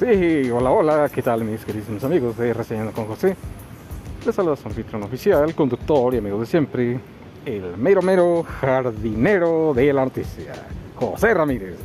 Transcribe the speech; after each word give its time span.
Sí, 0.00 0.50
hola, 0.50 0.70
hola, 0.70 1.10
¿qué 1.10 1.20
tal 1.20 1.44
mis 1.44 1.62
queridos 1.62 2.02
amigos 2.04 2.34
de 2.38 2.54
Reseñando 2.54 2.90
con 2.90 3.04
José? 3.04 3.36
Les 4.24 4.34
saluda 4.34 4.56
su 4.56 4.66
anfitrión 4.66 5.02
oficial, 5.02 5.54
conductor 5.54 6.14
y 6.14 6.16
amigo 6.16 6.40
de 6.40 6.46
siempre, 6.46 6.98
el 7.44 7.76
mero 7.76 8.00
mero 8.00 8.42
jardinero 8.42 9.74
de 9.74 9.92
la 9.92 10.04
noticia, 10.04 10.54
José 10.96 11.34
Ramírez. 11.34 11.76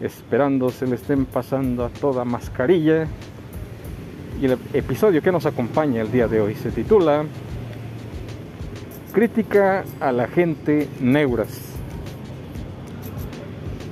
Esperando 0.00 0.70
se 0.70 0.88
le 0.88 0.96
estén 0.96 1.24
pasando 1.24 1.84
a 1.84 1.88
toda 1.88 2.24
mascarilla. 2.24 3.06
Y 4.40 4.46
el 4.46 4.58
episodio 4.72 5.22
que 5.22 5.30
nos 5.30 5.46
acompaña 5.46 6.02
el 6.02 6.10
día 6.10 6.26
de 6.26 6.40
hoy 6.40 6.56
se 6.56 6.72
titula 6.72 7.24
Crítica 9.12 9.84
a 10.00 10.10
la 10.10 10.26
gente 10.26 10.88
neuras. 10.98 11.60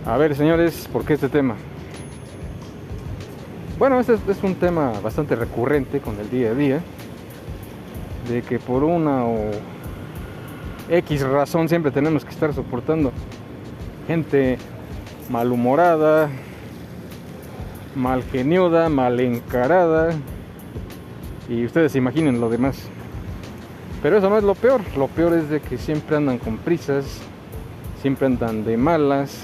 A 0.05 0.17
ver, 0.17 0.35
señores, 0.35 0.89
¿por 0.93 1.05
qué 1.05 1.13
este 1.13 1.29
tema? 1.29 1.55
Bueno, 3.81 3.99
este 3.99 4.13
es 4.29 4.43
un 4.43 4.57
tema 4.57 4.93
bastante 5.03 5.35
recurrente 5.35 6.01
con 6.01 6.21
el 6.21 6.29
día 6.29 6.51
a 6.51 6.55
día, 6.55 6.81
de 8.29 8.43
que 8.43 8.59
por 8.59 8.85
una 8.85 9.25
o 9.25 9.39
X 10.91 11.23
razón 11.23 11.67
siempre 11.67 11.91
tenemos 11.91 12.23
que 12.23 12.31
estar 12.31 12.53
soportando 12.53 13.11
gente 14.07 14.59
malhumorada, 15.31 16.29
mal 17.97 18.23
geniuda, 18.25 18.91
mal 18.91 19.19
encarada, 19.19 20.11
y 21.49 21.65
ustedes 21.65 21.97
imaginen 21.97 22.39
lo 22.39 22.51
demás. 22.51 22.83
Pero 24.03 24.19
eso 24.19 24.29
no 24.29 24.37
es 24.37 24.45
lo 24.45 24.57
peor, 24.57 24.83
lo 24.95 25.09
peor 25.09 25.33
es 25.33 25.49
de 25.49 25.61
que 25.61 25.79
siempre 25.79 26.19
andan 26.19 26.37
con 26.37 26.59
prisas, 26.59 27.07
siempre 28.03 28.27
andan 28.27 28.63
de 28.63 28.77
malas, 28.77 29.39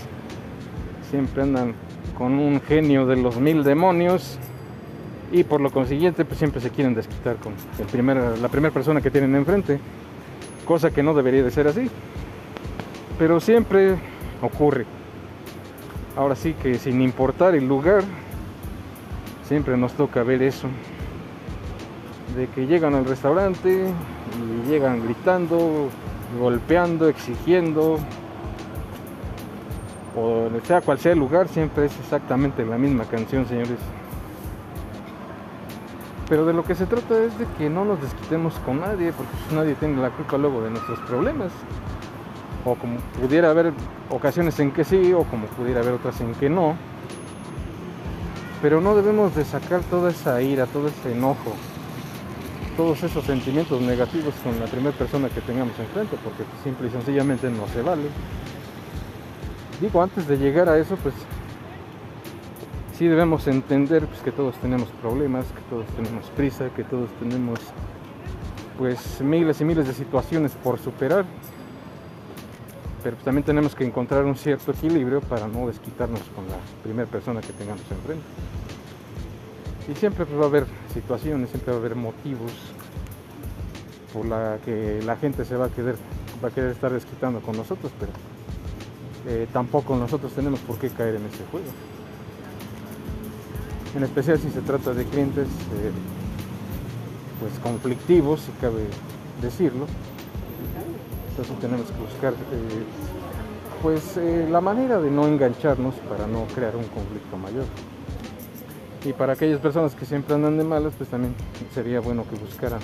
siempre 1.11 1.43
andan 1.43 1.86
con 2.17 2.39
un 2.39 2.61
genio 2.61 3.07
de 3.07 3.17
los 3.17 3.37
mil 3.39 3.63
demonios 3.63 4.39
y 5.33 5.45
por 5.45 5.61
lo 5.61 5.71
consiguiente 5.71 6.25
pues 6.25 6.39
siempre 6.39 6.61
se 6.61 6.71
quieren 6.71 6.95
desquitar 6.95 7.37
con 7.37 7.53
el 7.79 7.87
primer, 7.87 8.39
la 8.39 8.49
primera 8.49 8.73
persona 8.73 9.01
que 9.01 9.11
tienen 9.11 9.35
enfrente, 9.35 9.79
cosa 10.65 10.91
que 10.91 11.03
no 11.03 11.15
debería 11.15 11.43
de 11.43 11.51
ser 11.51 11.69
así, 11.69 11.91
pero 13.19 13.41
siempre 13.41 13.97
ocurre. 14.43 14.87
Ahora 16.17 16.35
sí 16.35 16.55
que 16.55 16.79
sin 16.79 17.03
importar 17.03 17.55
el 17.55 17.69
lugar, 17.69 18.03
siempre 19.45 19.77
nos 19.77 19.93
toca 19.93 20.23
ver 20.23 20.43
eso, 20.43 20.69
de 22.37 22.49
que 22.49 22.67
llegan 22.67 22.95
al 22.95 23.05
restaurante 23.05 23.87
y 24.39 24.69
llegan 24.69 25.05
gritando, 25.05 25.89
golpeando, 26.41 27.09
exigiendo, 27.09 27.99
o 30.17 30.49
sea 30.65 30.81
cual 30.81 30.99
sea 30.99 31.13
el 31.13 31.19
lugar, 31.19 31.49
siempre 31.49 31.87
es 31.87 31.99
exactamente 31.99 32.65
la 32.65 32.79
misma 32.79 33.05
canción, 33.05 33.47
señores. 33.47 33.79
Pero 36.29 36.45
de 36.45 36.53
lo 36.53 36.65
que 36.65 36.75
se 36.75 36.87
trata 36.87 37.23
es 37.23 37.39
de 37.39 37.47
que 37.59 37.71
no 37.71 37.85
nos 37.85 38.01
desquitemos 38.01 38.55
con 38.65 38.81
nadie, 38.81 39.13
porque 39.13 39.31
pues 39.31 39.53
nadie 39.53 39.75
tiene 39.75 40.01
la 40.01 40.11
culpa 40.11 40.39
luego 40.39 40.63
de 40.63 40.71
nuestros 40.71 40.99
problemas. 41.01 41.53
O 42.65 42.75
como 42.75 42.97
pudiera 43.21 43.51
haber 43.51 43.73
ocasiones 44.11 44.59
en 44.59 44.73
que 44.73 44.85
sí, 44.85 45.13
o 45.13 45.23
como 45.25 45.47
pudiera 45.47 45.81
haber 45.81 45.93
otras 45.93 46.21
en 46.21 46.35
que 46.35 46.51
no. 46.51 46.75
Pero 48.61 48.81
no 48.81 48.97
debemos 48.97 49.37
de 49.37 49.45
sacar 49.45 49.83
toda 49.83 50.11
esa 50.11 50.43
ira, 50.43 50.67
todo 50.67 50.89
ese 50.89 51.13
enojo, 51.13 51.55
todos 52.77 53.03
esos 53.05 53.23
sentimientos 53.25 53.81
negativos 53.83 54.35
con 54.43 54.59
la 54.59 54.67
primera 54.67 54.97
persona 54.97 55.29
que 55.29 55.43
tengamos 55.43 55.79
enfrente, 55.79 56.17
porque 56.25 56.43
simple 56.65 56.89
y 56.89 56.91
sencillamente 56.91 57.51
no 57.51 57.69
se 57.69 57.83
vale. 57.83 58.09
Digo, 59.81 60.03
antes 60.03 60.27
de 60.27 60.39
llegar 60.39 60.69
a 60.69 60.79
eso, 60.79 60.97
pues 60.97 61.15
sí 62.97 63.07
debemos 63.07 63.47
entender 63.47 64.07
pues, 64.07 64.21
que 64.21 64.33
todos 64.33 64.55
tenemos 64.57 64.89
problemas, 65.03 65.45
que 65.47 65.61
todos 65.69 65.87
tenemos 65.89 66.27
prisa, 66.31 66.71
que 66.75 66.83
todos 66.83 67.11
tenemos 67.21 67.61
pues 68.79 69.21
miles 69.21 69.61
y 69.61 69.65
miles 69.65 69.87
de 69.87 69.93
situaciones 69.93 70.53
por 70.53 70.79
superar. 70.79 71.27
Pero 73.03 73.17
pues, 73.17 73.25
también 73.25 73.45
tenemos 73.45 73.75
que 73.75 73.85
encontrar 73.85 74.25
un 74.25 74.37
cierto 74.37 74.73
equilibrio 74.73 75.21
para 75.21 75.47
no 75.47 75.67
desquitarnos 75.67 76.23
con 76.35 76.47
la 76.49 76.57
primera 76.83 77.09
persona 77.09 77.43
que 77.43 77.53
tengamos 77.53 77.83
enfrente. 77.91 78.25
Y 79.91 79.95
siempre 79.95 80.25
pues, 80.25 80.41
va 80.41 80.45
a 80.45 80.49
haber 80.49 80.67
situaciones, 80.95 81.51
siempre 81.51 81.73
va 81.73 81.77
a 81.77 81.81
haber 81.81 81.97
motivos 81.97 82.53
por 84.13 84.25
la 84.25 84.57
que 84.65 85.03
la 85.05 85.17
gente 85.17 85.45
se 85.45 85.55
va 85.55 85.67
a 85.67 85.69
querer, 85.69 85.97
va 86.43 86.49
a 86.49 86.51
querer 86.51 86.71
estar 86.71 86.91
desquitando 86.91 87.41
con 87.41 87.57
nosotros, 87.59 87.93
pero 88.01 88.11
eh, 89.29 89.49
tampoco 89.53 89.97
nosotros 89.97 90.33
tenemos 90.33 90.61
por 90.61 90.79
qué 90.79 90.89
caer 90.91 91.17
en 91.17 91.27
ese 91.27 91.45
juego. 91.51 91.67
En 93.97 94.05
especial 94.05 94.39
si 94.39 94.51
se 94.51 94.61
trata 94.61 94.93
de 94.93 95.05
clientes 95.05 95.49
eh, 95.49 95.91
pues 97.41 97.59
conflictivos, 97.61 98.43
si 98.43 98.53
cabe 98.61 98.87
decirlo. 99.43 99.87
Entonces 101.31 101.59
tenemos 101.59 101.87
que 101.87 102.01
buscar 102.01 102.33
eh, 102.33 102.85
pues 103.83 104.17
la 104.49 104.61
manera 104.61 105.01
de 105.01 105.11
no 105.11 105.27
engancharnos 105.27 105.95
para 106.09 106.27
no 106.27 106.45
crear 106.55 106.77
un 106.77 106.85
conflicto 106.85 107.37
mayor. 107.37 107.65
Y 109.05 109.13
para 109.13 109.35
aquellas 109.35 109.61
personas 109.61 109.95
que 109.95 110.07
siempre 110.07 110.35
andan 110.35 110.57
de 110.57 110.65
malas, 110.65 110.93
pues 110.97 111.09
también 111.09 111.35
sería 111.75 112.01
bueno 112.01 112.25
que 112.29 112.37
buscaran 112.37 112.81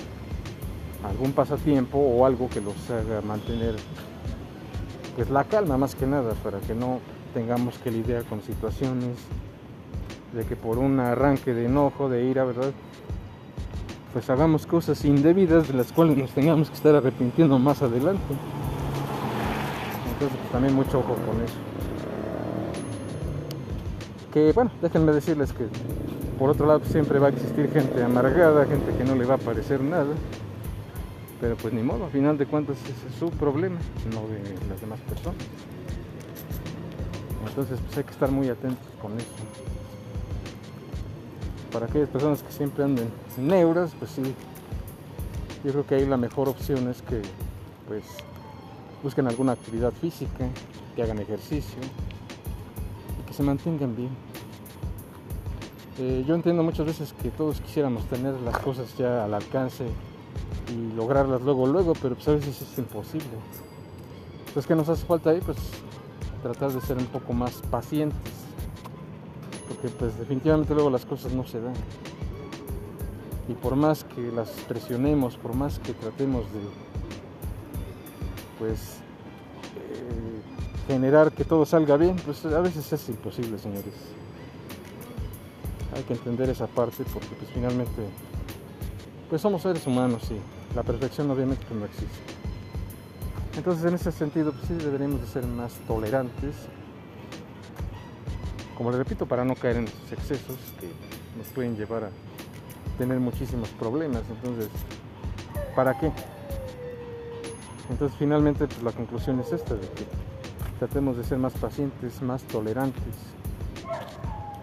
algún 1.03 1.33
pasatiempo 1.33 1.97
o 1.97 2.25
algo 2.25 2.49
que 2.49 2.61
los 2.61 2.75
haga 2.89 3.21
mantener 3.21 3.75
pues 5.15 5.29
la 5.29 5.43
calma 5.43 5.77
más 5.77 5.95
que 5.95 6.07
nada 6.07 6.33
para 6.43 6.59
que 6.59 6.73
no 6.73 6.99
tengamos 7.33 7.77
que 7.79 7.91
lidiar 7.91 8.23
con 8.25 8.41
situaciones 8.41 9.17
de 10.33 10.45
que 10.45 10.55
por 10.55 10.77
un 10.77 10.99
arranque 10.99 11.53
de 11.53 11.65
enojo, 11.65 12.09
de 12.09 12.25
ira, 12.25 12.43
¿verdad? 12.43 12.71
Pues 14.13 14.29
hagamos 14.29 14.65
cosas 14.65 15.03
indebidas 15.05 15.67
de 15.67 15.75
las 15.75 15.91
cuales 15.91 16.17
nos 16.17 16.31
tengamos 16.31 16.69
que 16.69 16.75
estar 16.75 16.95
arrepintiendo 16.95 17.57
más 17.59 17.81
adelante. 17.81 18.21
Entonces 20.13 20.37
pues, 20.37 20.51
también 20.51 20.75
mucho 20.75 20.99
ojo 20.99 21.15
con 21.15 21.41
eso. 21.43 21.55
Que 24.31 24.51
bueno, 24.53 24.71
déjenme 24.81 25.11
decirles 25.11 25.53
que 25.53 25.65
por 26.39 26.49
otro 26.49 26.65
lado 26.65 26.81
siempre 26.85 27.19
va 27.19 27.27
a 27.27 27.29
existir 27.29 27.71
gente 27.71 28.03
amargada, 28.03 28.65
gente 28.65 28.95
que 28.97 29.03
no 29.03 29.15
le 29.15 29.25
va 29.25 29.35
a 29.35 29.39
parecer 29.39 29.81
nada. 29.81 30.13
Pero 31.43 31.57
pues 31.57 31.73
ni 31.73 31.83
modo, 31.83 32.05
al 32.05 32.11
final 32.11 32.37
de 32.37 32.45
cuentas 32.45 32.77
es 32.87 33.19
su 33.19 33.29
problema, 33.29 33.75
no 34.13 34.21
de 34.29 34.39
las 34.69 34.79
demás 34.79 34.97
personas. 35.01 35.43
Entonces 37.45 37.81
pues 37.83 37.97
hay 37.97 38.03
que 38.05 38.11
estar 38.11 38.31
muy 38.31 38.47
atentos 38.47 38.87
con 39.01 39.11
eso. 39.17 39.27
Para 41.69 41.87
aquellas 41.87 42.07
personas 42.07 42.41
que 42.41 42.49
siempre 42.53 42.85
anden 42.85 43.09
neuras, 43.37 43.91
pues 43.99 44.11
sí, 44.11 44.21
yo 45.65 45.71
creo 45.73 45.85
que 45.85 45.95
ahí 45.95 46.05
la 46.05 46.15
mejor 46.15 46.47
opción 46.47 46.87
es 46.87 47.01
que 47.01 47.21
pues 47.89 48.05
busquen 49.03 49.27
alguna 49.27 49.51
actividad 49.51 49.91
física, 49.91 50.47
que 50.95 51.03
hagan 51.03 51.19
ejercicio 51.19 51.79
y 53.19 53.27
que 53.27 53.33
se 53.33 53.43
mantengan 53.43 53.97
bien. 53.97 54.11
Eh, 55.99 56.23
yo 56.25 56.35
entiendo 56.35 56.63
muchas 56.63 56.85
veces 56.85 57.13
que 57.21 57.31
todos 57.31 57.59
quisiéramos 57.59 58.05
tener 58.05 58.33
las 58.45 58.57
cosas 58.59 58.97
ya 58.97 59.25
al 59.25 59.33
alcance 59.33 59.87
y 60.69 60.95
lograrlas 60.95 61.41
luego, 61.41 61.67
luego, 61.67 61.93
pero 62.01 62.15
pues 62.15 62.27
a 62.27 62.33
veces 62.33 62.61
es 62.61 62.77
imposible. 62.77 63.27
Entonces, 64.39 64.67
¿qué 64.67 64.75
nos 64.75 64.89
hace 64.89 65.05
falta 65.05 65.31
ahí? 65.31 65.41
Pues 65.41 65.57
tratar 66.41 66.71
de 66.71 66.81
ser 66.81 66.97
un 66.97 67.05
poco 67.05 67.33
más 67.33 67.61
pacientes, 67.71 68.31
porque 69.67 69.89
pues 69.89 70.17
definitivamente 70.17 70.73
luego 70.73 70.89
las 70.89 71.05
cosas 71.05 71.33
no 71.33 71.45
se 71.45 71.61
dan. 71.61 71.73
Y 73.47 73.53
por 73.53 73.75
más 73.75 74.03
que 74.03 74.31
las 74.31 74.49
presionemos, 74.67 75.37
por 75.37 75.53
más 75.53 75.79
que 75.79 75.93
tratemos 75.93 76.43
de 76.53 76.61
pues 78.59 78.99
eh, 79.75 80.41
generar 80.87 81.31
que 81.31 81.43
todo 81.43 81.65
salga 81.65 81.97
bien, 81.97 82.15
pues 82.23 82.45
a 82.45 82.61
veces 82.61 82.91
es 82.93 83.09
imposible, 83.09 83.57
señores 83.57 83.93
hay 85.95 86.03
que 86.03 86.13
entender 86.13 86.49
esa 86.49 86.67
parte 86.67 87.03
porque 87.11 87.35
pues 87.37 87.49
finalmente 87.53 88.01
pues 89.29 89.41
somos 89.41 89.61
seres 89.61 89.85
humanos 89.87 90.23
y 90.31 90.75
la 90.75 90.83
perfección 90.83 91.29
obviamente 91.31 91.65
no 91.73 91.85
existe. 91.85 92.07
Entonces 93.57 93.85
en 93.85 93.95
ese 93.95 94.11
sentido 94.11 94.51
pues 94.51 94.65
sí 94.67 94.73
deberíamos 94.73 95.21
de 95.21 95.27
ser 95.27 95.45
más 95.45 95.73
tolerantes. 95.87 96.55
Como 98.77 98.89
les 98.89 98.97
repito, 98.97 99.25
para 99.27 99.45
no 99.45 99.55
caer 99.55 99.77
en 99.77 99.83
esos 99.85 100.11
excesos 100.11 100.57
que 100.79 100.87
nos 101.37 101.47
pueden 101.53 101.75
llevar 101.75 102.05
a 102.05 102.09
tener 102.97 103.19
muchísimos 103.19 103.69
problemas. 103.69 104.23
Entonces, 104.29 104.69
¿para 105.75 105.97
qué? 105.99 106.11
Entonces 107.89 108.17
finalmente 108.17 108.65
pues, 108.65 108.81
la 108.81 108.91
conclusión 108.91 109.39
es 109.39 109.51
esta, 109.51 109.75
de 109.75 109.87
que 109.89 110.05
tratemos 110.79 111.17
de 111.17 111.23
ser 111.23 111.37
más 111.37 111.53
pacientes, 111.53 112.21
más 112.21 112.43
tolerantes 112.43 113.15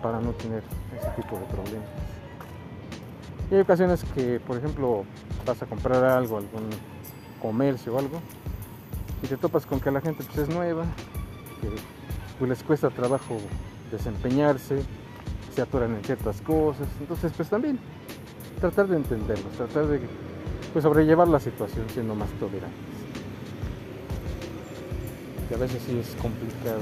para 0.03 0.21
no 0.21 0.33
tener 0.33 0.63
ese 0.99 1.11
tipo 1.11 1.39
de 1.39 1.45
problemas. 1.47 2.10
Y 3.51 3.55
hay 3.57 3.61
ocasiones 3.63 4.05
que, 4.15 4.39
por 4.39 4.57
ejemplo, 4.57 5.05
vas 5.45 5.61
a 5.61 5.67
comprar 5.67 6.05
algo, 6.05 6.37
algún 6.37 6.71
comercio 7.43 7.95
o 7.95 7.99
algo, 7.99 8.21
y 9.23 9.27
te 9.27 9.37
topas 9.37 9.67
con 9.67 9.81
que 9.81 9.91
la 9.91 10.01
gente 10.01 10.23
pues, 10.25 10.49
es 10.49 10.55
nueva, 10.55 10.85
que 11.61 11.69
pues, 12.39 12.49
les 12.49 12.63
cuesta 12.63 12.91
trabajo 12.91 13.39
desempeñarse, 13.91 14.83
se 15.55 15.63
atoran 15.63 15.97
en 15.97 16.05
ciertas 16.05 16.41
cosas. 16.43 16.87
Entonces, 17.01 17.33
pues 17.37 17.49
también 17.49 17.79
tratar 18.61 18.87
de 18.87 18.97
entenderlos, 18.97 19.53
tratar 19.57 19.87
de 19.87 20.01
pues, 20.73 20.85
sobrellevar 20.85 21.27
la 21.27 21.41
situación 21.41 21.87
siendo 21.93 22.15
más 22.15 22.31
tolerantes. 22.39 22.71
Que 25.49 25.55
a 25.57 25.59
veces 25.59 25.83
sí 25.85 25.99
es 25.99 26.15
complicado. 26.23 26.81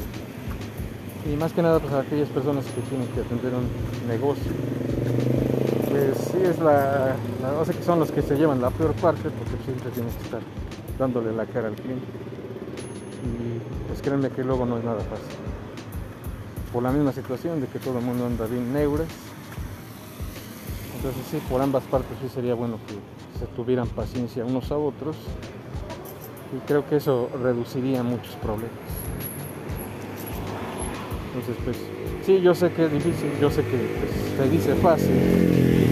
Y 1.24 1.36
más 1.36 1.52
que 1.52 1.62
nada, 1.62 1.80
pues 1.80 1.92
a 1.94 2.00
aquellas 2.00 2.28
personas 2.28 2.66
que 2.66 2.82
tienen 2.82 3.08
que 3.08 3.20
atender 3.20 3.52
un 3.54 3.66
negocio. 4.06 4.52
Pues 5.98 6.16
sí 6.30 6.38
es 6.44 6.60
la, 6.60 7.16
la 7.42 7.64
que 7.64 7.82
son 7.82 7.98
los 7.98 8.12
que 8.12 8.22
se 8.22 8.36
llevan 8.36 8.60
la 8.60 8.70
peor 8.70 8.92
parte 8.94 9.30
porque 9.30 9.64
siempre 9.64 9.90
tienes 9.90 10.14
que 10.14 10.22
estar 10.22 10.40
dándole 10.96 11.32
la 11.32 11.44
cara 11.44 11.66
al 11.66 11.74
cliente. 11.74 12.06
Y 13.24 13.88
pues 13.88 14.00
créanme 14.00 14.30
que 14.30 14.44
luego 14.44 14.64
no 14.64 14.78
es 14.78 14.84
nada 14.84 15.00
fácil. 15.00 15.36
Por 16.72 16.84
la 16.84 16.92
misma 16.92 17.12
situación 17.12 17.60
de 17.60 17.66
que 17.66 17.80
todo 17.80 17.98
el 17.98 18.04
mundo 18.04 18.26
anda 18.26 18.46
bien 18.46 18.72
neuras. 18.72 19.08
Entonces 20.94 21.22
sí, 21.32 21.40
por 21.50 21.60
ambas 21.62 21.82
partes 21.84 22.16
sí 22.22 22.28
sería 22.28 22.54
bueno 22.54 22.78
que 22.86 22.94
se 23.40 23.46
tuvieran 23.56 23.88
paciencia 23.88 24.44
unos 24.44 24.70
a 24.70 24.76
otros. 24.76 25.16
Y 26.56 26.64
creo 26.68 26.88
que 26.88 26.96
eso 26.96 27.28
reduciría 27.42 28.04
muchos 28.04 28.36
problemas. 28.36 28.70
Entonces 31.34 31.56
pues 31.64 31.76
sí, 32.24 32.40
yo 32.40 32.54
sé 32.54 32.70
que 32.72 32.84
es 32.84 32.92
difícil, 32.92 33.32
yo 33.40 33.50
sé 33.50 33.62
que 33.62 33.76
pues, 33.76 34.28
se 34.36 34.48
dice 34.50 34.74
fácil, 34.76 35.87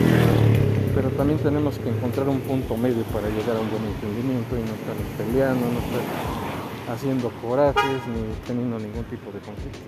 pero 0.96 1.10
también 1.10 1.38
tenemos 1.40 1.78
que 1.78 1.90
encontrar 1.90 2.26
un 2.26 2.40
punto 2.40 2.74
medio 2.74 3.02
para 3.12 3.28
llegar 3.28 3.54
a 3.54 3.60
un 3.60 3.68
buen 3.68 3.84
entendimiento 3.84 4.56
y 4.56 4.60
no 4.60 4.72
estar 4.72 4.96
peleando, 5.18 5.66
no 5.66 5.78
estar 5.78 6.94
haciendo 6.94 7.30
corajes 7.42 8.00
ni 8.08 8.32
teniendo 8.46 8.78
ningún 8.78 9.04
tipo 9.04 9.30
de 9.30 9.38
conflicto. 9.40 9.78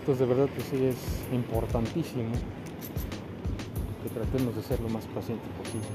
Entonces 0.00 0.18
de 0.18 0.34
verdad 0.34 0.52
que 0.52 0.62
sí 0.62 0.84
es 0.84 0.96
importantísimo 1.32 2.32
que 4.02 4.08
tratemos 4.08 4.56
de 4.56 4.62
ser 4.64 4.80
lo 4.80 4.88
más 4.88 5.04
paciente 5.06 5.44
posible 5.62 5.86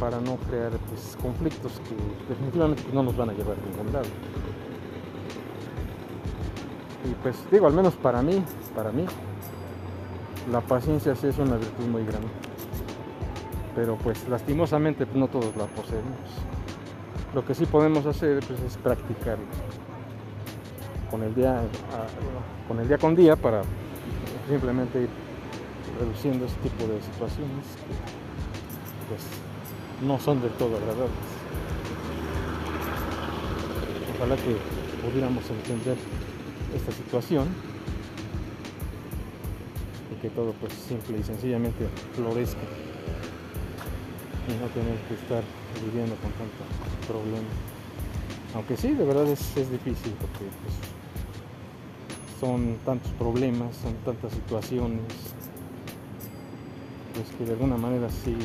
para 0.00 0.20
no 0.20 0.38
crear 0.50 0.72
pues, 0.88 1.16
conflictos 1.22 1.70
que 1.86 1.94
definitivamente 2.28 2.82
no 2.92 3.04
nos 3.04 3.16
van 3.16 3.30
a 3.30 3.32
llevar 3.32 3.54
a 3.54 3.70
ningún 3.70 3.92
lado. 3.92 4.08
Y 7.08 7.14
pues 7.22 7.36
digo, 7.52 7.68
al 7.68 7.74
menos 7.74 7.94
para 7.94 8.22
mí, 8.22 8.42
para 8.74 8.90
mí, 8.90 9.04
la 10.50 10.60
paciencia 10.60 11.14
sí 11.14 11.26
es 11.26 11.38
una 11.38 11.56
virtud 11.56 11.86
muy 11.86 12.04
grande. 12.04 12.28
Pero 13.74 13.96
pues 13.96 14.28
lastimosamente 14.28 15.06
pues, 15.06 15.16
no 15.16 15.28
todos 15.28 15.54
la 15.56 15.66
poseemos. 15.66 16.18
Lo 17.34 17.44
que 17.44 17.54
sí 17.54 17.66
podemos 17.66 18.06
hacer 18.06 18.42
pues, 18.46 18.60
es 18.60 18.76
practicarlo 18.78 19.44
con 21.10 21.22
el 21.22 21.34
día 21.34 21.62
con 22.66 22.78
el 22.80 22.88
día 22.88 22.98
con 22.98 23.14
día 23.14 23.34
para 23.34 23.62
simplemente 24.46 25.02
ir 25.02 25.08
reduciendo 25.98 26.44
este 26.44 26.68
tipo 26.68 26.84
de 26.84 27.00
situaciones 27.00 27.64
que 27.76 29.08
pues 29.08 29.22
no 30.06 30.18
son 30.18 30.40
del 30.42 30.50
todo 30.52 30.76
agradables. 30.76 31.12
Ojalá 34.16 34.36
que 34.36 34.56
pudiéramos 35.02 35.48
entender 35.50 35.96
esta 36.74 36.92
situación 36.92 37.48
que 40.20 40.30
todo 40.30 40.52
pues 40.60 40.72
simple 40.72 41.18
y 41.18 41.22
sencillamente 41.22 41.86
florezca 42.14 42.60
y 44.48 44.52
no 44.60 44.66
tener 44.68 44.96
que 45.08 45.14
estar 45.14 45.42
viviendo 45.84 46.14
con 46.16 46.32
tanto 46.32 46.64
problema. 47.06 47.48
Aunque 48.54 48.76
sí, 48.76 48.94
de 48.94 49.04
verdad 49.04 49.26
es, 49.26 49.56
es 49.56 49.70
difícil 49.70 50.12
porque 50.18 50.46
pues, 50.62 50.74
son 52.40 52.76
tantos 52.84 53.10
problemas, 53.12 53.76
son 53.76 53.94
tantas 54.04 54.32
situaciones, 54.32 55.02
pues 57.14 57.26
que 57.36 57.44
de 57.44 57.52
alguna 57.52 57.76
manera 57.76 58.08
sí, 58.08 58.36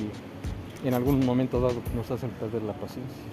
en 0.83 0.93
algún 0.93 1.25
momento 1.25 1.61
dado 1.61 1.75
nos 1.95 2.11
hacen 2.11 2.31
perder 2.31 2.63
la 2.63 2.73
paciencia. 2.73 3.23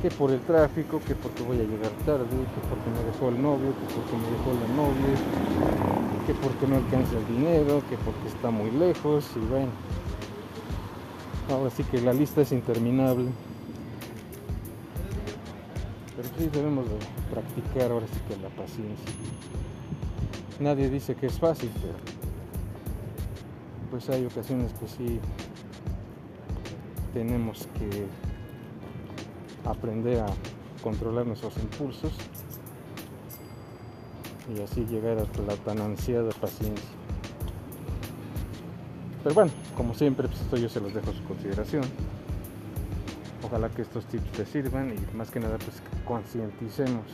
Que 0.00 0.10
por 0.10 0.30
el 0.32 0.40
tráfico, 0.40 1.00
que 1.06 1.14
porque 1.14 1.42
voy 1.42 1.58
a 1.58 1.62
llegar 1.62 1.90
tarde, 2.04 2.26
que 2.26 2.60
porque 2.68 2.90
me 2.90 3.04
dejó 3.12 3.28
el 3.28 3.40
novio, 3.40 3.70
que 3.70 3.94
porque 3.94 4.16
me 4.16 4.30
dejó 4.32 4.50
la 4.58 4.68
novia, 4.74 5.91
que 6.26 6.34
porque 6.34 6.66
no 6.66 6.76
alcanza 6.76 7.16
el 7.16 7.26
dinero, 7.26 7.82
que 7.88 7.96
porque 7.98 8.28
está 8.28 8.50
muy 8.50 8.70
lejos 8.70 9.28
y 9.36 9.40
bueno. 9.40 9.70
Ahora 11.50 11.70
sí 11.70 11.84
que 11.84 12.00
la 12.00 12.12
lista 12.12 12.42
es 12.42 12.52
interminable. 12.52 13.28
Pero 16.16 16.28
sí 16.38 16.48
debemos 16.52 16.86
de 16.88 16.96
practicar 17.30 17.90
ahora 17.90 18.06
sí 18.06 18.20
que 18.28 18.40
la 18.40 18.48
paciencia. 18.50 19.12
Nadie 20.60 20.88
dice 20.88 21.14
que 21.16 21.26
es 21.26 21.38
fácil, 21.38 21.70
pero 21.80 21.94
pues 23.90 24.08
hay 24.08 24.24
ocasiones 24.24 24.72
que 24.74 24.86
sí 24.86 25.20
tenemos 27.12 27.68
que 27.78 28.06
aprender 29.68 30.20
a 30.20 30.26
controlar 30.82 31.26
nuestros 31.26 31.56
impulsos 31.58 32.12
y 34.56 34.62
así 34.62 34.84
llegar 34.86 35.18
a 35.18 35.42
la 35.42 35.56
tan 35.64 35.80
ansiada 35.80 36.30
paciencia. 36.32 36.88
Pero 39.22 39.34
bueno, 39.34 39.50
como 39.76 39.94
siempre, 39.94 40.28
pues 40.28 40.40
esto 40.40 40.56
yo 40.56 40.68
se 40.68 40.80
los 40.80 40.92
dejo 40.92 41.10
a 41.10 41.14
su 41.14 41.22
consideración. 41.24 41.84
Ojalá 43.44 43.68
que 43.68 43.82
estos 43.82 44.04
tips 44.06 44.32
te 44.32 44.46
sirvan 44.46 44.94
y 44.94 45.16
más 45.16 45.30
que 45.30 45.40
nada 45.40 45.58
pues 45.58 45.82
concienticemos 46.04 47.04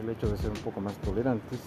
el 0.00 0.08
hecho 0.10 0.28
de 0.28 0.36
ser 0.38 0.50
un 0.50 0.56
poco 0.58 0.80
más 0.80 0.94
tolerantes 0.96 1.60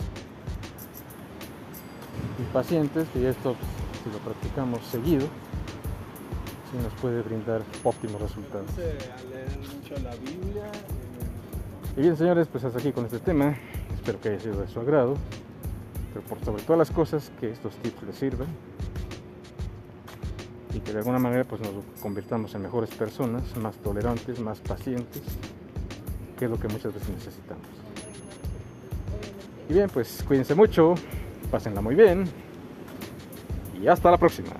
y 2.40 2.54
pacientes 2.54 3.08
y 3.16 3.26
esto 3.26 3.56
pues, 3.56 4.04
si 4.04 4.12
lo 4.12 4.18
practicamos 4.20 4.84
seguido 4.88 5.28
sí 6.72 6.78
nos 6.84 6.94
puede 7.00 7.22
brindar 7.22 7.62
óptimos 7.84 8.22
resultados. 8.22 8.70
mucho 8.72 10.04
la 10.04 10.16
Biblia. 10.16 10.72
Y 11.96 12.02
bien 12.02 12.18
señores, 12.18 12.48
pues 12.52 12.64
hasta 12.64 12.80
aquí 12.80 12.92
con 12.92 13.06
este 13.06 13.20
tema. 13.20 13.56
Espero 14.08 14.22
que 14.22 14.30
haya 14.30 14.40
sido 14.40 14.62
de 14.62 14.70
su 14.70 14.80
agrado. 14.80 15.18
Pero 16.14 16.26
por 16.28 16.40
sobre 16.46 16.64
todas 16.64 16.78
las 16.78 16.92
cosas, 16.92 17.30
que 17.42 17.52
estos 17.52 17.76
tips 17.76 18.04
les 18.04 18.16
sirvan. 18.16 18.48
Y 20.74 20.80
que 20.80 20.94
de 20.94 21.00
alguna 21.00 21.20
manera 21.20 21.44
pues 21.44 21.60
nos 21.60 21.72
convirtamos 22.02 22.56
en 22.56 22.62
mejores 22.62 22.90
personas, 22.92 23.44
más 23.58 23.76
tolerantes, 23.76 24.40
más 24.40 24.62
pacientes, 24.62 25.24
que 26.40 26.46
es 26.46 26.52
lo 26.52 26.58
que 26.58 26.70
muchas 26.70 26.94
veces 26.94 27.10
necesitamos. 27.10 27.66
Y 29.68 29.74
bien, 29.74 29.90
pues 29.90 30.24
cuídense 30.26 30.56
mucho, 30.56 30.96
pásenla 31.52 31.82
muy 31.82 31.96
bien 31.96 32.30
y 33.82 33.90
hasta 33.90 34.10
la 34.10 34.18
próxima. 34.18 34.52